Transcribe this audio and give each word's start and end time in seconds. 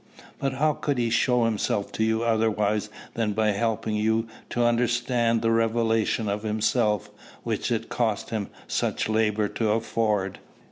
But 0.39 0.53
how 0.53 0.73
could 0.73 0.97
he 0.97 1.11
show 1.11 1.45
himself 1.45 1.91
to 1.91 2.03
you 2.03 2.23
otherwise 2.23 2.89
than 3.13 3.33
by 3.33 3.49
helping 3.49 3.95
you 3.95 4.25
to 4.49 4.63
understand 4.65 5.43
the 5.43 5.51
revelation 5.51 6.27
of 6.27 6.41
himself 6.41 7.11
which 7.43 7.71
it 7.71 7.87
cost 7.87 8.31
him 8.31 8.49
such 8.67 9.07
labor 9.07 9.47
to 9.49 9.69
afford? 9.69 10.39